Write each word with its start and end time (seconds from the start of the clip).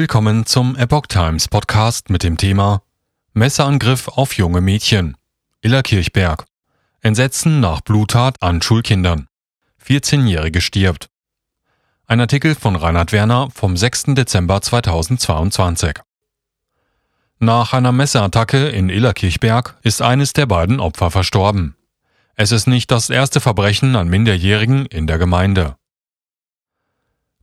Willkommen 0.00 0.46
zum 0.46 0.76
Epoch 0.76 1.06
Times 1.08 1.48
Podcast 1.48 2.08
mit 2.08 2.22
dem 2.22 2.36
Thema 2.36 2.82
Messerangriff 3.32 4.06
auf 4.06 4.34
junge 4.34 4.60
Mädchen. 4.60 5.16
Illerkirchberg. 5.60 6.44
Entsetzen 7.00 7.58
nach 7.58 7.80
Bluttat 7.80 8.40
an 8.40 8.62
Schulkindern. 8.62 9.26
14-Jährige 9.84 10.60
stirbt. 10.60 11.08
Ein 12.06 12.20
Artikel 12.20 12.54
von 12.54 12.76
Reinhard 12.76 13.10
Werner 13.10 13.48
vom 13.52 13.76
6. 13.76 14.14
Dezember 14.14 14.62
2022. 14.62 15.98
Nach 17.40 17.72
einer 17.72 17.90
Messerattacke 17.90 18.68
in 18.68 18.90
Illerkirchberg 18.90 19.78
ist 19.82 20.00
eines 20.00 20.32
der 20.32 20.46
beiden 20.46 20.78
Opfer 20.78 21.10
verstorben. 21.10 21.74
Es 22.36 22.52
ist 22.52 22.68
nicht 22.68 22.92
das 22.92 23.10
erste 23.10 23.40
Verbrechen 23.40 23.96
an 23.96 24.06
Minderjährigen 24.06 24.86
in 24.86 25.08
der 25.08 25.18
Gemeinde. 25.18 25.76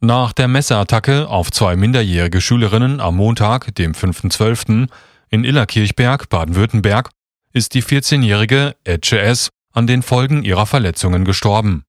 Nach 0.01 0.33
der 0.33 0.47
Messerattacke 0.47 1.27
auf 1.29 1.51
zwei 1.51 1.75
minderjährige 1.75 2.41
Schülerinnen 2.41 2.99
am 2.99 3.15
Montag, 3.15 3.73
dem 3.75 3.93
5.12. 3.93 4.89
in 5.29 5.43
Illerkirchberg, 5.43 6.29
Baden-Württemberg, 6.29 7.09
ist 7.53 7.73
die 7.73 7.81
14-jährige 7.81 8.75
Etche 8.83 9.21
S. 9.21 9.49
an 9.71 9.87
den 9.87 10.01
Folgen 10.01 10.43
ihrer 10.43 10.65
Verletzungen 10.65 11.23
gestorben. 11.23 11.85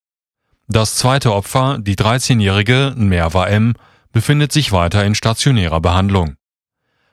Das 0.68 0.94
zweite 0.94 1.32
Opfer, 1.32 1.78
die 1.80 1.96
13-jährige 1.96 2.94
Merva 2.96 3.46
M., 3.46 3.74
befindet 4.12 4.52
sich 4.52 4.72
weiter 4.72 5.04
in 5.04 5.14
stationärer 5.14 5.80
Behandlung. 5.80 6.36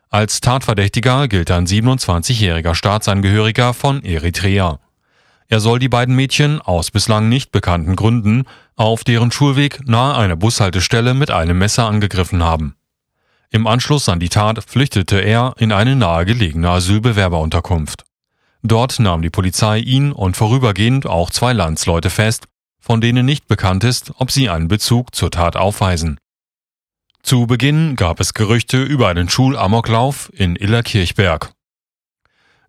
Als 0.10 0.42
Tatverdächtiger 0.42 1.28
gilt 1.28 1.50
ein 1.50 1.66
27-jähriger 1.66 2.76
Staatsangehöriger 2.76 3.74
von 3.74 4.04
Eritrea. 4.04 4.80
Er 5.54 5.60
soll 5.60 5.78
die 5.78 5.88
beiden 5.88 6.16
Mädchen 6.16 6.62
aus 6.62 6.90
bislang 6.90 7.30
nicht 7.30 7.52
bekannten 7.52 7.96
Gründen 7.96 8.46
auf 8.76 9.04
deren 9.04 9.32
Schulweg 9.32 9.88
nahe 9.88 10.18
einer 10.18 10.36
Bushaltestelle 10.36 11.14
mit 11.14 11.30
einem 11.30 11.60
Messer 11.60 11.86
angegriffen 11.86 12.42
haben. 12.42 12.76
Im 13.52 13.68
Anschluss 13.68 14.10
an 14.10 14.20
die 14.20 14.30
Tat 14.30 14.64
flüchtete 14.68 15.20
er 15.20 15.54
in 15.60 15.72
eine 15.72 15.96
nahegelegene 15.96 16.68
Asylbewerberunterkunft. 16.72 18.04
Dort 18.64 19.00
nahm 19.00 19.22
die 19.22 19.30
Polizei 19.30 19.78
ihn 19.78 20.12
und 20.12 20.36
vorübergehend 20.36 21.06
auch 21.06 21.30
zwei 21.30 21.54
Landsleute 21.54 22.10
fest, 22.10 22.46
von 22.80 23.00
denen 23.00 23.24
nicht 23.24 23.48
bekannt 23.48 23.84
ist, 23.84 24.12
ob 24.18 24.32
sie 24.32 24.50
einen 24.50 24.70
Bezug 24.70 25.14
zur 25.14 25.30
Tat 25.30 25.56
aufweisen. 25.56 26.18
Zu 27.22 27.46
Beginn 27.46 27.96
gab 27.96 28.20
es 28.20 28.34
Gerüchte 28.34 28.82
über 28.82 29.08
einen 29.08 29.30
Schulamoklauf 29.30 30.32
in 30.34 30.56
Illerkirchberg. 30.56 31.53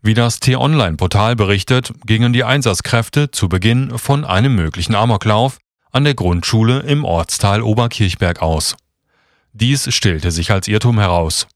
Wie 0.07 0.13
das 0.13 0.39
T-Online-Portal 0.39 1.35
berichtet, 1.35 1.91
gingen 2.05 2.35
die 2.35 2.45
Einsatzkräfte 2.45 3.31
zu 3.31 3.49
Beginn 3.49 3.97
von 3.97 4.27
einem 4.27 4.55
möglichen 4.55 4.95
Amoklauf 4.95 5.57
an 5.93 6.05
der 6.05 6.13
Grundschule 6.13 6.81
im 6.81 7.07
Ortsteil 7.07 7.63
Oberkirchberg 7.63 8.43
aus. 8.43 8.77
Dies 9.55 9.95
stellte 9.95 10.31
sich 10.31 10.51
als 10.51 10.69
Irrtum 10.69 10.99
heraus. 10.99 11.47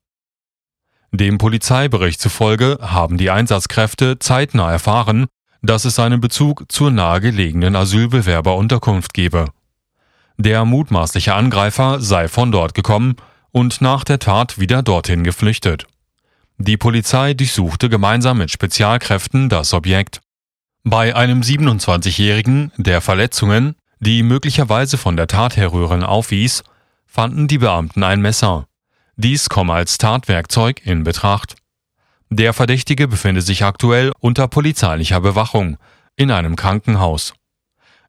Dem 1.13 1.37
Polizeibericht 1.37 2.23
zufolge 2.23 2.79
haben 2.81 3.19
die 3.19 3.29
Einsatzkräfte 3.29 4.19
zeitnah 4.19 4.73
erfahren, 4.73 5.27
dass 5.61 5.85
es 5.85 5.99
einen 5.99 6.23
Bezug 6.23 6.65
zur 6.73 6.91
nahegelegenen 6.91 7.77
Asylbewerberunterkunft 7.77 9.13
gebe. 9.13 9.51
Der 10.39 10.65
mutmaßliche 10.65 11.35
Angreifer 11.35 12.01
sei 12.01 12.29
von 12.29 12.51
dort 12.51 12.73
gekommen 12.73 13.17
und 13.51 13.83
nach 13.83 14.05
der 14.05 14.21
Tat 14.21 14.59
wieder 14.59 14.83
dorthin 14.83 15.23
geflüchtet. 15.23 15.87
Die 16.61 16.77
Polizei 16.77 17.34
durchsuchte 17.34 17.89
gemeinsam 17.89 18.39
mit 18.39 18.51
Spezialkräften 18.51 19.48
das 19.48 19.73
Objekt. 19.73 20.20
Bei 20.83 21.14
einem 21.14 21.42
27-Jährigen, 21.42 22.73
der 22.77 23.01
Verletzungen, 23.01 23.77
die 24.01 24.25
möglicherweise 24.25 24.98
von 24.98 25.17
der 25.17 25.29
Tat 25.29 25.56
herrühren, 25.56 26.03
aufwies, 26.03 26.64
fanden 27.06 27.47
die 27.47 27.59
Beamten 27.59 28.03
ein 28.03 28.20
Messer. 28.20 28.67
Dies 29.17 29.48
komme 29.48 29.73
als 29.73 29.98
Tatwerkzeug 29.98 30.84
in 30.84 31.05
Betracht. 31.05 31.55
Der 32.29 32.53
Verdächtige 32.53 33.06
befinde 33.06 33.41
sich 33.41 33.64
aktuell 33.64 34.12
unter 34.19 34.48
polizeilicher 34.48 35.20
Bewachung 35.20 35.77
in 36.17 36.33
einem 36.33 36.56
Krankenhaus. 36.56 37.35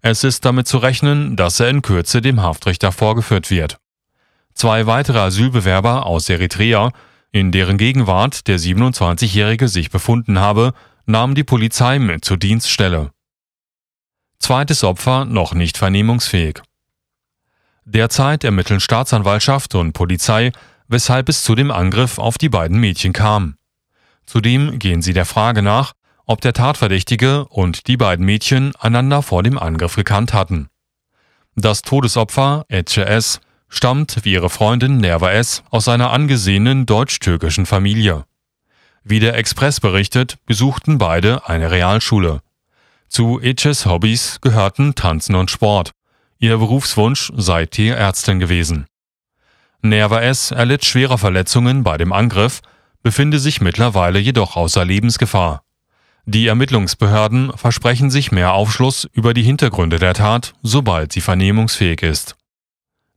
Es 0.01 0.23
ist 0.23 0.43
damit 0.43 0.67
zu 0.67 0.79
rechnen, 0.79 1.35
dass 1.35 1.59
er 1.59 1.69
in 1.69 1.83
Kürze 1.83 2.19
dem 2.19 2.41
Haftrichter 2.41 2.91
vorgeführt 2.91 3.51
wird. 3.51 3.77
Zwei 4.55 4.87
weitere 4.87 5.19
Asylbewerber 5.19 6.07
aus 6.07 6.29
Eritrea, 6.29 6.91
in 7.31 7.51
deren 7.51 7.77
Gegenwart 7.77 8.47
der 8.47 8.59
27-Jährige 8.59 9.67
sich 9.67 9.89
befunden 9.89 10.39
habe, 10.39 10.73
nahm 11.05 11.35
die 11.35 11.43
Polizei 11.43 11.99
mit 11.99 12.25
zur 12.25 12.37
Dienststelle. 12.37 13.11
Zweites 14.39 14.83
Opfer 14.83 15.25
noch 15.25 15.53
nicht 15.53 15.77
vernehmungsfähig. 15.77 16.61
Derzeit 17.85 18.43
ermitteln 18.43 18.79
Staatsanwaltschaft 18.79 19.75
und 19.75 19.93
Polizei, 19.93 20.51
weshalb 20.87 21.29
es 21.29 21.43
zu 21.43 21.55
dem 21.55 21.71
Angriff 21.71 22.19
auf 22.19 22.37
die 22.37 22.49
beiden 22.49 22.79
Mädchen 22.79 23.13
kam. 23.13 23.55
Zudem 24.25 24.77
gehen 24.79 25.01
sie 25.01 25.13
der 25.13 25.25
Frage 25.25 25.61
nach, 25.61 25.93
ob 26.25 26.41
der 26.41 26.53
Tatverdächtige 26.53 27.45
und 27.45 27.87
die 27.87 27.97
beiden 27.97 28.25
Mädchen 28.25 28.75
einander 28.75 29.23
vor 29.23 29.41
dem 29.41 29.57
Angriff 29.57 29.95
gekannt 29.95 30.33
hatten. 30.33 30.69
Das 31.55 31.81
Todesopfer, 31.81 32.65
Etche 32.69 33.05
S., 33.05 33.41
stammt 33.69 34.17
wie 34.23 34.33
ihre 34.33 34.49
Freundin 34.49 34.97
Nerva 34.97 35.31
S. 35.31 35.63
aus 35.69 35.87
einer 35.87 36.11
angesehenen 36.11 36.85
deutsch-türkischen 36.85 37.65
Familie. 37.65 38.25
Wie 39.03 39.19
der 39.19 39.35
Express 39.35 39.79
berichtet, 39.79 40.37
besuchten 40.45 40.97
beide 40.97 41.47
eine 41.47 41.71
Realschule. 41.71 42.41
Zu 43.07 43.39
Etches 43.39 43.85
Hobbys 43.85 44.39
gehörten 44.41 44.95
Tanzen 44.95 45.35
und 45.35 45.49
Sport. 45.49 45.91
Ihr 46.39 46.57
Berufswunsch 46.57 47.31
sei 47.35 47.65
Tierärztin 47.65 48.39
gewesen. 48.39 48.85
Nerva 49.81 50.21
S. 50.21 50.51
erlitt 50.51 50.85
schwere 50.85 51.17
Verletzungen 51.17 51.83
bei 51.83 51.97
dem 51.97 52.11
Angriff, 52.11 52.61
befinde 53.01 53.39
sich 53.39 53.61
mittlerweile 53.61 54.19
jedoch 54.19 54.55
außer 54.55 54.83
Lebensgefahr. 54.83 55.63
Die 56.25 56.47
Ermittlungsbehörden 56.47 57.53
versprechen 57.55 58.11
sich 58.11 58.31
mehr 58.31 58.53
Aufschluss 58.53 59.07
über 59.13 59.33
die 59.33 59.41
Hintergründe 59.41 59.97
der 59.97 60.13
Tat, 60.13 60.53
sobald 60.61 61.13
sie 61.13 61.21
vernehmungsfähig 61.21 62.03
ist. 62.03 62.35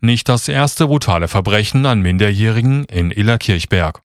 Nicht 0.05 0.29
das 0.29 0.49
erste 0.49 0.89
brutale 0.89 1.29
Verbrechen 1.29 1.87
an 1.87 2.01
Minderjährigen 2.01 2.87
in 2.87 3.13
Illerkirchberg. 3.13 4.03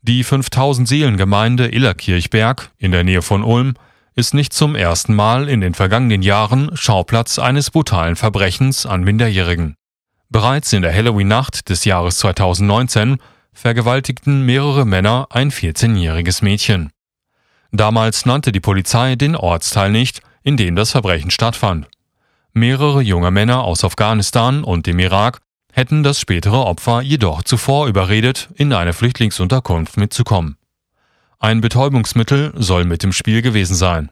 Die 0.00 0.24
5000 0.24 0.88
Seelengemeinde 0.88 1.68
Illerkirchberg 1.68 2.70
in 2.78 2.90
der 2.90 3.04
Nähe 3.04 3.20
von 3.20 3.44
Ulm 3.44 3.74
ist 4.14 4.32
nicht 4.32 4.54
zum 4.54 4.74
ersten 4.74 5.14
Mal 5.14 5.50
in 5.50 5.60
den 5.60 5.74
vergangenen 5.74 6.22
Jahren 6.22 6.74
Schauplatz 6.78 7.38
eines 7.38 7.70
brutalen 7.70 8.16
Verbrechens 8.16 8.86
an 8.86 9.04
Minderjährigen. 9.04 9.74
Bereits 10.30 10.72
in 10.72 10.80
der 10.80 10.94
Halloween-Nacht 10.94 11.68
des 11.68 11.84
Jahres 11.84 12.16
2019 12.16 13.18
vergewaltigten 13.52 14.46
mehrere 14.46 14.86
Männer 14.86 15.26
ein 15.28 15.50
14-jähriges 15.50 16.42
Mädchen. 16.42 16.90
Damals 17.70 18.24
nannte 18.24 18.50
die 18.50 18.60
Polizei 18.60 19.14
den 19.14 19.36
Ortsteil 19.36 19.90
nicht, 19.90 20.22
in 20.42 20.56
dem 20.56 20.74
das 20.74 20.92
Verbrechen 20.92 21.30
stattfand. 21.30 21.86
Mehrere 22.52 23.00
junge 23.00 23.30
Männer 23.30 23.62
aus 23.62 23.84
Afghanistan 23.84 24.64
und 24.64 24.86
dem 24.86 24.98
Irak 24.98 25.40
hätten 25.72 26.02
das 26.02 26.18
spätere 26.18 26.66
Opfer 26.66 27.00
jedoch 27.00 27.44
zuvor 27.44 27.86
überredet, 27.86 28.48
in 28.56 28.72
eine 28.72 28.92
Flüchtlingsunterkunft 28.92 29.96
mitzukommen. 29.96 30.56
Ein 31.38 31.60
Betäubungsmittel 31.60 32.52
soll 32.56 32.84
mit 32.84 33.04
im 33.04 33.12
Spiel 33.12 33.40
gewesen 33.40 33.76
sein. 33.76 34.10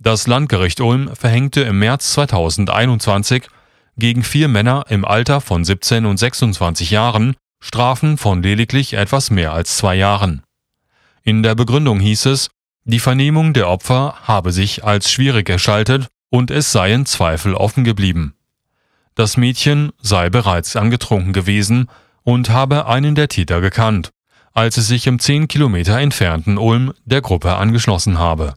Das 0.00 0.26
Landgericht 0.26 0.80
Ulm 0.80 1.14
verhängte 1.14 1.62
im 1.62 1.78
März 1.78 2.12
2021 2.12 3.48
gegen 3.96 4.24
vier 4.24 4.48
Männer 4.48 4.84
im 4.88 5.04
Alter 5.04 5.40
von 5.40 5.64
17 5.64 6.04
und 6.04 6.18
26 6.18 6.90
Jahren 6.90 7.36
Strafen 7.60 8.18
von 8.18 8.42
lediglich 8.42 8.94
etwas 8.94 9.30
mehr 9.30 9.52
als 9.52 9.76
zwei 9.76 9.94
Jahren. 9.94 10.42
In 11.22 11.42
der 11.42 11.54
Begründung 11.54 12.00
hieß 12.00 12.26
es, 12.26 12.50
die 12.84 13.00
Vernehmung 13.00 13.52
der 13.52 13.68
Opfer 13.68 14.16
habe 14.24 14.52
sich 14.52 14.84
als 14.84 15.10
schwierig 15.10 15.48
erschaltet 15.48 16.08
und 16.30 16.50
es 16.50 16.72
seien 16.72 17.06
Zweifel 17.06 17.54
offen 17.54 17.84
geblieben. 17.84 18.34
Das 19.14 19.36
Mädchen 19.36 19.92
sei 20.00 20.28
bereits 20.28 20.76
angetrunken 20.76 21.32
gewesen 21.32 21.88
und 22.22 22.50
habe 22.50 22.86
einen 22.86 23.14
der 23.14 23.28
Täter 23.28 23.60
gekannt, 23.60 24.10
als 24.52 24.76
es 24.76 24.88
sich 24.88 25.06
im 25.06 25.18
10 25.18 25.48
Kilometer 25.48 25.98
entfernten 25.98 26.58
Ulm 26.58 26.92
der 27.04 27.22
Gruppe 27.22 27.56
angeschlossen 27.56 28.18
habe. 28.18 28.54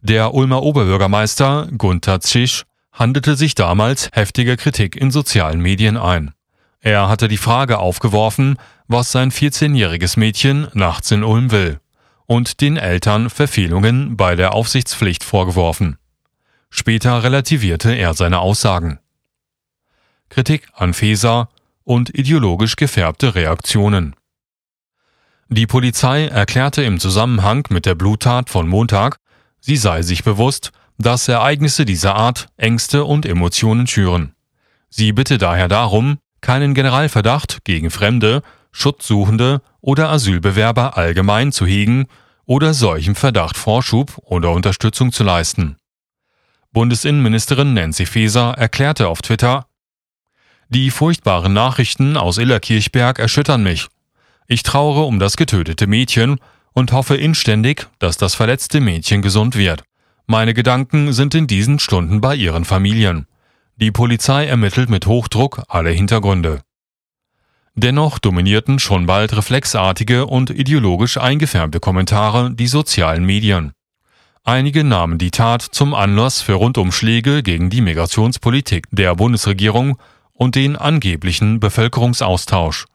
Der 0.00 0.34
Ulmer 0.34 0.62
Oberbürgermeister 0.62 1.68
Gunther 1.76 2.20
Zisch 2.20 2.64
handelte 2.92 3.36
sich 3.36 3.54
damals 3.54 4.10
heftige 4.12 4.56
Kritik 4.56 4.96
in 4.96 5.10
sozialen 5.10 5.60
Medien 5.60 5.96
ein. 5.96 6.32
Er 6.80 7.08
hatte 7.08 7.28
die 7.28 7.36
Frage 7.36 7.78
aufgeworfen, 7.78 8.56
was 8.88 9.12
sein 9.12 9.30
14-jähriges 9.30 10.18
Mädchen 10.18 10.66
nachts 10.74 11.12
in 11.12 11.22
Ulm 11.22 11.52
will, 11.52 11.78
und 12.26 12.60
den 12.60 12.76
Eltern 12.76 13.30
Verfehlungen 13.30 14.16
bei 14.16 14.34
der 14.34 14.54
Aufsichtspflicht 14.54 15.22
vorgeworfen. 15.22 15.98
Später 16.74 17.22
relativierte 17.22 17.92
er 17.92 18.14
seine 18.14 18.38
Aussagen. 18.38 18.98
Kritik 20.30 20.68
an 20.72 20.94
Feser 20.94 21.50
und 21.84 22.18
ideologisch 22.18 22.76
gefärbte 22.76 23.34
Reaktionen. 23.34 24.16
Die 25.50 25.66
Polizei 25.66 26.28
erklärte 26.28 26.82
im 26.82 26.98
Zusammenhang 26.98 27.68
mit 27.68 27.84
der 27.84 27.94
Bluttat 27.94 28.48
von 28.48 28.66
Montag, 28.66 29.18
sie 29.60 29.76
sei 29.76 30.00
sich 30.00 30.24
bewusst, 30.24 30.72
dass 30.96 31.28
Ereignisse 31.28 31.84
dieser 31.84 32.14
Art 32.14 32.46
Ängste 32.56 33.04
und 33.04 33.26
Emotionen 33.26 33.86
schüren. 33.86 34.34
Sie 34.88 35.12
bitte 35.12 35.36
daher 35.36 35.68
darum, 35.68 36.20
keinen 36.40 36.72
Generalverdacht 36.72 37.64
gegen 37.64 37.90
Fremde, 37.90 38.42
Schutzsuchende 38.70 39.60
oder 39.82 40.08
Asylbewerber 40.08 40.96
allgemein 40.96 41.52
zu 41.52 41.66
hegen 41.66 42.06
oder 42.46 42.72
solchem 42.72 43.14
Verdacht 43.14 43.58
Vorschub 43.58 44.16
oder 44.24 44.52
Unterstützung 44.52 45.12
zu 45.12 45.22
leisten. 45.22 45.76
Bundesinnenministerin 46.72 47.74
Nancy 47.74 48.06
Faeser 48.06 48.54
erklärte 48.56 49.08
auf 49.08 49.20
Twitter, 49.20 49.66
Die 50.70 50.90
furchtbaren 50.90 51.52
Nachrichten 51.52 52.16
aus 52.16 52.38
Illerkirchberg 52.38 53.18
erschüttern 53.18 53.62
mich. 53.62 53.88
Ich 54.46 54.62
trauere 54.62 55.06
um 55.06 55.18
das 55.18 55.36
getötete 55.36 55.86
Mädchen 55.86 56.38
und 56.72 56.92
hoffe 56.92 57.16
inständig, 57.16 57.88
dass 57.98 58.16
das 58.16 58.34
verletzte 58.34 58.80
Mädchen 58.80 59.20
gesund 59.20 59.54
wird. 59.54 59.82
Meine 60.26 60.54
Gedanken 60.54 61.12
sind 61.12 61.34
in 61.34 61.46
diesen 61.46 61.78
Stunden 61.78 62.22
bei 62.22 62.34
ihren 62.34 62.64
Familien. 62.64 63.26
Die 63.76 63.90
Polizei 63.90 64.46
ermittelt 64.46 64.88
mit 64.88 65.06
Hochdruck 65.06 65.64
alle 65.68 65.90
Hintergründe. 65.90 66.62
Dennoch 67.74 68.18
dominierten 68.18 68.78
schon 68.78 69.04
bald 69.04 69.36
reflexartige 69.36 70.24
und 70.24 70.48
ideologisch 70.48 71.18
eingefärbte 71.18 71.80
Kommentare 71.80 72.50
die 72.50 72.66
sozialen 72.66 73.26
Medien. 73.26 73.72
Einige 74.44 74.82
nahmen 74.82 75.18
die 75.18 75.30
Tat 75.30 75.62
zum 75.62 75.94
Anlass 75.94 76.40
für 76.42 76.54
Rundumschläge 76.54 77.44
gegen 77.44 77.70
die 77.70 77.80
Migrationspolitik 77.80 78.86
der 78.90 79.14
Bundesregierung 79.14 79.98
und 80.32 80.56
den 80.56 80.74
angeblichen 80.74 81.60
Bevölkerungsaustausch, 81.60 82.86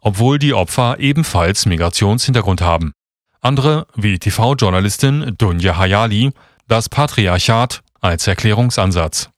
obwohl 0.00 0.40
die 0.40 0.54
Opfer 0.54 0.98
ebenfalls 0.98 1.66
Migrationshintergrund 1.66 2.62
haben. 2.62 2.92
Andere, 3.40 3.86
wie 3.94 4.18
TV-Journalistin 4.18 5.36
Dunja 5.38 5.76
Hayali, 5.76 6.32
das 6.66 6.88
Patriarchat 6.88 7.82
als 8.00 8.26
Erklärungsansatz. 8.26 9.30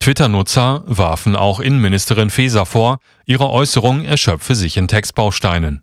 Twitter-Nutzer 0.00 0.82
warfen 0.86 1.36
auch 1.36 1.60
Innenministerin 1.60 2.30
Faeser 2.30 2.66
vor, 2.66 2.98
ihre 3.24 3.48
Äußerung 3.48 4.04
erschöpfe 4.04 4.56
sich 4.56 4.76
in 4.76 4.88
Textbausteinen. 4.88 5.82